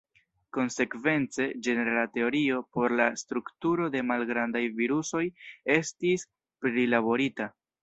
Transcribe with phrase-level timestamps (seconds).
[0.55, 5.23] Konsekvence, ĝenerala teorio por la strukturo de malgrandaj virusoj
[5.79, 6.27] estis
[6.67, 7.53] prilaborita.